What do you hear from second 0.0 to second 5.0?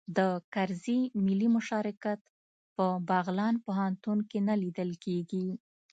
د کرزي ملي مشارکت په بغلان پوهنتون کې نه لیدل